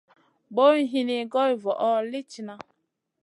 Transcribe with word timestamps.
Boyna 0.59 0.87
hini 0.93 1.17
goy 1.35 1.51
voʼo 1.63 1.91
li 2.11 2.19
tihna. 2.31 2.53